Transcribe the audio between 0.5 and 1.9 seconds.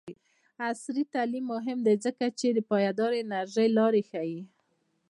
عصري تعلیم مهم